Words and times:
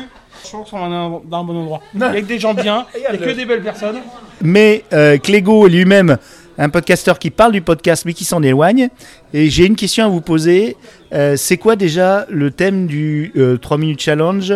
plus. 0.00 0.08
Je 0.44 0.50
pense 0.52 0.70
qu'on 0.70 0.86
est 0.86 1.20
dans 1.28 1.40
un 1.40 1.44
bon 1.44 1.56
endroit. 1.56 1.80
Il 1.94 2.00
y 2.00 2.04
a 2.04 2.20
que 2.20 2.26
des 2.26 2.38
gens 2.38 2.54
bien, 2.54 2.86
il 2.96 3.02
y 3.02 3.06
a 3.06 3.16
que 3.16 3.30
des 3.30 3.44
belles 3.44 3.62
personnes. 3.62 3.98
Mais 4.40 4.84
euh, 4.92 5.18
Clégo 5.18 5.66
est 5.66 5.70
lui-même 5.70 6.16
un 6.58 6.68
podcasteur 6.68 7.18
qui 7.18 7.30
parle 7.30 7.52
du 7.52 7.62
podcast 7.62 8.04
mais 8.04 8.12
qui 8.12 8.24
s'en 8.24 8.42
éloigne. 8.42 8.88
Et 9.32 9.48
j'ai 9.48 9.66
une 9.66 9.76
question 9.76 10.04
à 10.04 10.08
vous 10.08 10.20
poser. 10.20 10.76
Euh, 11.12 11.36
c'est 11.36 11.56
quoi 11.56 11.76
déjà 11.76 12.26
le 12.28 12.50
thème 12.50 12.86
du 12.86 13.32
euh, 13.36 13.56
3 13.56 13.78
minutes 13.78 14.00
challenge 14.00 14.52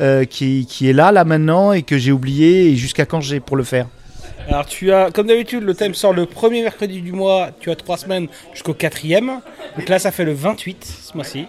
euh, 0.00 0.24
qui, 0.24 0.66
qui 0.66 0.90
est 0.90 0.92
là, 0.92 1.12
là 1.12 1.24
maintenant 1.24 1.72
et 1.72 1.82
que 1.82 1.96
j'ai 1.96 2.12
oublié 2.12 2.70
et 2.70 2.76
jusqu'à 2.76 3.06
quand 3.06 3.20
j'ai 3.20 3.40
pour 3.40 3.56
le 3.56 3.64
faire? 3.64 3.86
Alors 4.48 4.66
tu 4.66 4.92
as, 4.92 5.10
comme 5.10 5.28
d'habitude, 5.28 5.62
le 5.62 5.74
thème 5.74 5.94
sort 5.94 6.12
le 6.12 6.26
premier 6.26 6.62
mercredi 6.62 7.00
du 7.00 7.12
mois, 7.12 7.50
tu 7.60 7.70
as 7.70 7.76
trois 7.76 7.96
semaines 7.96 8.26
jusqu'au 8.52 8.74
quatrième. 8.74 9.40
Donc 9.78 9.88
là 9.88 9.98
ça 9.98 10.10
fait 10.10 10.24
le 10.24 10.34
28 10.34 10.84
ce 10.84 11.14
mois-ci, 11.14 11.46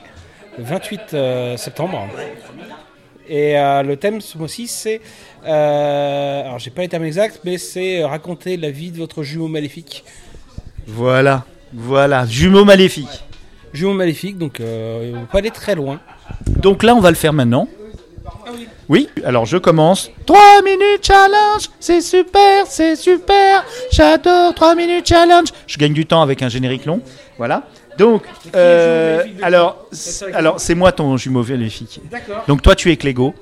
le 0.57 0.63
28 0.63 1.01
euh, 1.13 1.57
septembre. 1.57 2.07
Et 3.27 3.57
euh, 3.57 3.83
le 3.83 3.97
thème 3.97 4.21
ce 4.21 4.37
mois-ci 4.37 4.67
c'est, 4.67 5.01
euh, 5.45 6.41
alors 6.43 6.59
j'ai 6.59 6.71
pas 6.71 6.81
les 6.81 6.89
termes 6.89 7.05
exacts, 7.05 7.41
mais 7.43 7.57
c'est 7.57 8.01
euh, 8.01 8.07
raconter 8.07 8.57
la 8.57 8.71
vie 8.71 8.91
de 8.91 8.97
votre 8.97 9.23
jumeau 9.23 9.47
maléfique. 9.47 10.03
Voilà, 10.87 11.45
voilà, 11.73 12.25
jumeau 12.25 12.65
maléfique. 12.65 13.23
Jumeau 13.73 13.93
maléfique, 13.93 14.37
donc 14.37 14.59
euh, 14.59 15.13
on 15.15 15.21
peut 15.21 15.27
pas 15.31 15.37
aller 15.39 15.51
très 15.51 15.75
loin. 15.75 15.99
Donc 16.57 16.83
là, 16.83 16.95
on 16.95 16.99
va 16.99 17.09
le 17.09 17.15
faire 17.15 17.33
maintenant. 17.33 17.67
Oui, 18.87 19.09
alors 19.23 19.45
je 19.45 19.57
commence. 19.57 20.11
3 20.25 20.61
minutes 20.63 21.01
challenge, 21.01 21.69
c'est 21.79 22.01
super, 22.01 22.65
c'est 22.67 22.95
super. 22.95 23.65
J'adore 23.91 24.53
3 24.53 24.75
minutes 24.75 25.07
challenge. 25.07 25.49
Je 25.67 25.77
gagne 25.77 25.93
du 25.93 26.05
temps 26.05 26.21
avec 26.21 26.41
un 26.43 26.49
générique 26.49 26.85
long. 26.85 27.01
Voilà. 27.37 27.63
Donc, 27.97 28.23
euh, 28.55 29.23
alors, 29.41 29.85
c'est- 29.91 30.33
alors 30.33 30.59
c'est 30.59 30.75
moi 30.75 30.91
ton 30.91 31.15
jumeau 31.17 31.43
maléfique. 31.43 32.01
D'accord. 32.11 32.43
Donc 32.47 32.61
toi, 32.61 32.75
tu 32.75 32.91
es 32.91 32.97
Clégo. 32.97 33.33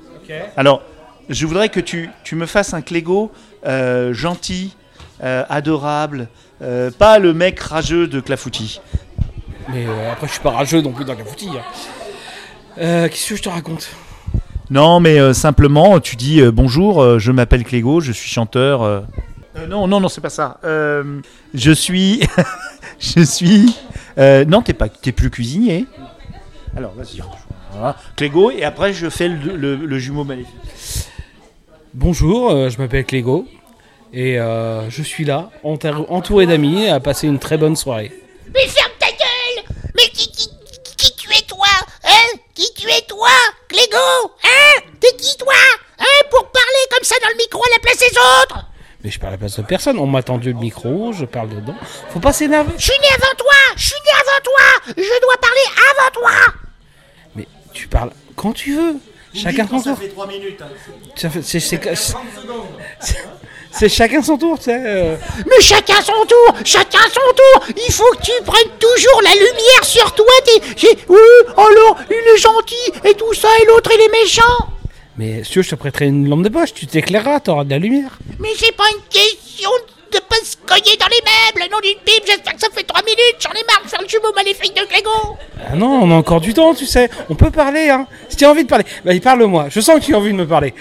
Alors, 0.58 0.82
je 1.30 1.46
voudrais 1.46 1.70
que 1.70 1.80
tu, 1.80 2.10
tu 2.24 2.36
me 2.36 2.46
fasses 2.46 2.74
un 2.74 2.82
Clégo 2.82 3.32
euh, 3.66 4.14
gentil, 4.14 4.76
euh, 5.24 5.44
adorable, 5.50 6.28
euh, 6.62 6.92
pas 6.92 7.20
le 7.20 7.34
mec 7.34 7.60
rageux 7.60 8.08
de 8.08 8.20
Clafoutis. 8.20 8.82
Mais 9.70 9.86
euh, 9.88 10.12
après 10.12 10.28
je 10.28 10.34
suis 10.34 10.42
pas 10.42 10.50
rageux 10.52 10.82
non 10.82 10.92
plus 10.92 11.06
dans 11.06 11.14
la 11.14 11.24
foutille. 11.24 11.50
hein. 11.58 11.62
Euh, 12.80 13.08
Qu'est-ce 13.08 13.30
que 13.30 13.36
je 13.38 13.42
te 13.44 13.50
raconte? 13.50 13.88
Non, 14.70 15.00
mais 15.00 15.20
euh, 15.20 15.34
simplement, 15.34 16.00
tu 16.00 16.16
dis 16.16 16.42
euh, 16.42 16.52
bonjour, 16.52 17.02
euh, 17.02 17.20
je 17.20 17.32
m'appelle 17.32 17.64
Clégo, 17.64 18.02
je 18.02 18.12
suis 18.12 18.30
chanteur. 18.30 18.82
euh. 18.82 19.02
Euh, 19.58 19.68
non, 19.68 19.88
non, 19.88 20.00
non, 20.02 20.10
c'est 20.10 20.20
pas 20.22 20.30
ça. 20.30 20.58
Euh, 20.66 21.20
je 21.54 21.72
suis, 21.72 22.22
je 23.00 23.22
suis. 23.24 23.76
Euh, 24.18 24.46
non, 24.46 24.62
t'es 24.62 24.74
pas, 24.74 24.90
t'es 24.90 25.12
plus 25.12 25.30
cuisinier. 25.30 25.86
Alors, 26.76 26.94
vas-y. 26.94 27.22
Voilà. 27.72 27.96
Clégo, 28.16 28.52
et 28.52 28.64
après 28.64 28.94
je 28.94 29.10
fais 29.10 29.28
le, 29.28 29.56
le- 29.56 29.76
le 29.76 30.00
jumeau 30.00 30.24
maléfique. 30.24 30.54
Bonjour, 31.94 32.52
euh, 32.52 32.70
je 32.70 32.78
m'appelle 32.80 33.06
Clégo 33.06 33.48
et 34.14 34.40
euh, 34.40 34.90
je 34.90 35.02
suis 35.04 35.26
là, 35.26 35.50
entour- 35.64 36.06
entouré 36.12 36.46
d'amis, 36.46 36.88
à 36.88 37.00
passer 37.00 37.28
une 37.28 37.40
très 37.40 37.58
bonne 37.58 37.76
soirée. 37.76 38.12
Mais 38.54 38.68
ferme 38.68 38.92
ta 39.00 39.08
gueule 39.08 39.66
Mais 39.96 40.04
qui, 40.14 40.32
qui, 40.32 40.48
qui 40.98 41.16
tu 41.16 41.30
es 41.32 41.42
toi? 41.48 41.68
Hein? 42.04 42.38
Qui 42.54 42.68
tu 42.76 42.88
es 42.90 43.02
toi? 43.08 43.30
Clégo 43.68 44.32
Hein? 44.44 44.82
T'es 45.00 45.16
qui 45.18 45.36
toi? 45.38 45.54
Hein? 46.00 46.06
Pour 46.30 46.44
parler 46.52 46.84
comme 46.92 47.04
ça 47.04 47.16
dans 47.24 47.30
le 47.30 47.38
micro 47.38 47.62
à 47.64 47.70
la 47.76 47.80
place 47.80 47.98
des 47.98 48.18
autres 48.44 48.66
Mais 49.04 49.10
je 49.12 49.20
parle 49.20 49.34
à 49.34 49.36
la 49.36 49.40
place 49.40 49.58
de 49.58 49.64
personne, 49.64 49.98
on 49.98 50.06
m'a 50.08 50.22
tendu 50.24 50.54
le 50.54 50.60
micro, 50.60 51.12
je 51.14 51.26
parle 51.26 51.50
dedans. 51.50 51.76
Faut 52.10 52.20
pas 52.20 52.34
s'énerver. 52.34 52.74
Je 52.78 52.84
suis 52.84 53.00
né 53.02 53.08
avant 53.16 53.36
toi 53.38 53.54
Je 53.76 53.84
suis 53.84 54.02
né 54.06 54.12
avant 54.16 54.44
toi 54.44 54.94
Je 54.98 55.22
dois 55.22 55.38
parler 55.42 55.66
avant 55.92 56.12
toi 56.12 56.54
Mais 57.36 57.48
tu 57.74 57.83
parles 57.94 58.12
quand 58.36 58.52
tu 58.54 58.76
veux. 58.76 58.96
Chacun 59.34 59.68
son 59.68 59.82
tour. 59.82 59.98
fait 59.98 60.08
3 60.10 60.28
minutes. 60.28 60.62
hein. 60.62 60.68
Ça 61.16 61.30
fait- 61.30 61.42
C'est 61.42 61.60
c'est- 61.60 61.80
c'est- 63.72 63.90
chacun 63.90 64.22
son 64.22 64.38
tour, 64.38 64.58
tu 64.60 64.66
sais. 64.66 64.78
euh. 64.86 65.16
Mais 65.48 65.60
chacun 65.62 66.02
son 66.02 66.26
tour 66.26 66.56
Chacun 66.64 67.00
son 67.00 67.34
tour 67.36 67.76
Il 67.88 67.92
faut 67.92 68.12
que 68.16 68.22
tu 68.24 68.32
prennes 68.46 68.72
toujours 68.80 69.22
la 69.24 69.32
lumière 69.34 69.84
sur 69.84 70.14
toi 70.14 70.26
T'es... 70.46 70.88
Oui, 71.10 71.18
alors, 71.58 71.98
il 72.10 72.16
est 72.16 72.38
gentil 72.38 73.08
et 73.10 73.14
tout 73.16 73.34
ça, 73.34 73.48
et 73.62 73.66
l'autre, 73.66 73.90
il 73.96 74.02
est 74.02 74.22
méchant 74.24 74.68
Mais 75.18 75.44
si 75.44 75.52
tu 75.52 75.60
veux, 75.60 75.64
je 75.64 75.70
te 75.72 75.76
prêterai 75.76 76.06
une 76.08 76.30
lampe 76.30 76.44
de 76.44 76.50
poche, 76.50 76.74
tu 76.74 76.86
t'éclaireras, 76.86 77.40
t'auras 77.40 77.64
de 77.64 77.72
la 77.72 77.80
lumière. 77.80 78.20
Mais 78.40 78.50
c'est 78.58 78.76
pas 78.76 78.86
une 78.96 79.04
question 79.10 79.70
de 79.72 79.94
pas 80.22 80.36
se 80.44 80.56
cogner 80.66 80.98
dans 80.98 81.08
les 81.08 81.22
meubles, 81.24 81.72
non 81.72 81.80
d'une 81.82 81.98
pipe, 82.06 82.24
j'espère 82.26 82.54
que 82.54 82.60
ça 82.62 82.68
fait 82.74 82.84
3 82.84 83.02
minutes, 83.04 83.36
j'en 83.40 83.52
ai 83.52 83.64
marre 83.66 83.84
de 83.84 83.90
faire 83.90 84.02
le 84.02 84.08
jumeau 84.08 84.32
maléfique 84.34 84.76
de 84.76 84.86
Clégo 84.86 85.10
Ah 85.72 85.76
non, 85.76 86.00
on 86.04 86.12
a 86.12 86.16
encore 86.16 86.42
du 86.42 86.54
temps, 86.54 86.74
tu 86.74 86.86
sais. 86.86 87.10
On 87.30 87.36
peut 87.36 87.52
parler, 87.52 87.90
hein. 87.90 88.08
Si 88.30 88.38
tu 88.38 88.46
as 88.46 88.50
envie 88.52 88.64
de 88.64 88.70
parler, 88.70 88.86
bah 89.06 89.12
parle-moi. 89.24 89.68
Je 89.70 89.80
sens 89.82 90.00
que 90.00 90.06
tu 90.06 90.14
as 90.16 90.18
envie 90.18 90.32
de 90.32 90.38
me 90.38 90.48
parler. 90.48 90.74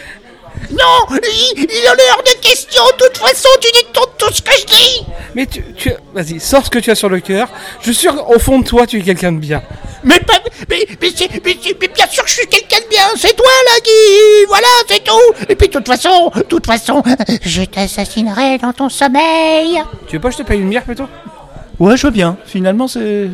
Non, 0.71 1.07
il, 1.11 1.61
il 1.71 1.89
en 1.89 1.95
est 1.95 2.11
hors 2.13 2.23
de 2.23 2.39
question, 2.47 2.83
de 2.99 3.05
toute 3.07 3.17
façon, 3.19 3.49
tu 3.61 3.73
détournes 3.73 4.11
tout 4.19 4.33
ce 4.33 4.43
que 4.43 4.53
je 4.53 4.67
dis 4.67 5.03
Mais 5.35 5.47
tu, 5.47 5.65
tu 5.75 5.91
vas-y, 6.13 6.41
sors 6.41 6.65
ce 6.67 6.71
que 6.71 6.79
tu 6.79 6.91
as 6.91 6.95
sur 6.95 7.09
le 7.09 7.21
cœur. 7.21 7.49
Je 7.81 7.85
suis 7.87 7.95
sûr 7.95 8.15
qu'au 8.15 8.39
fond 8.39 8.59
de 8.59 8.65
toi, 8.67 8.87
tu 8.87 8.99
es 8.99 9.03
quelqu'un 9.03 9.33
de 9.33 9.39
bien. 9.39 9.63
Mais, 10.05 10.21
pas, 10.21 10.35
mais, 10.69 10.87
mais, 11.01 11.11
c'est- 11.17 11.31
mais, 11.45 11.57
mais 11.81 11.89
bien 11.89 12.07
sûr 12.07 12.23
que 12.25 12.29
je 12.31 12.35
suis 12.35 12.47
quelqu'un 12.49 12.81
de 12.81 12.89
bien, 12.89 13.07
c'est 13.17 13.35
toi 13.35 13.47
là 13.67 13.81
qui... 13.83 13.91
Voilà, 14.49 14.67
c'est 14.89 15.05
tout 15.05 15.45
Et 15.49 15.55
puis 15.57 15.69
de 15.69 15.73
toute 15.73 15.87
façon, 15.87 16.31
de 16.35 16.43
toute 16.43 16.67
façon, 16.67 17.03
je 17.43 17.63
t'assassinerai 17.63 18.59
dans 18.59 18.73
ton 18.73 18.89
sommeil 18.89 19.81
Tu 20.09 20.17
veux 20.17 20.21
pas 20.21 20.29
que 20.29 20.37
je 20.37 20.43
te 20.43 20.47
paye 20.47 20.61
une 20.61 20.71
bière 20.71 20.85
plutôt? 20.85 21.07
Ouais, 21.79 21.97
je 21.97 22.07
veux 22.07 22.13
bien. 22.13 22.37
Finalement, 22.45 22.87
c'est 22.87 23.31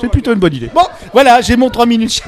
c'est 0.00 0.08
plutôt 0.08 0.32
une 0.32 0.38
bonne 0.38 0.54
idée. 0.54 0.70
Bon, 0.74 0.86
voilà, 1.12 1.40
j'ai 1.40 1.56
mon 1.56 1.70
3 1.70 1.86
minutes. 1.86 2.22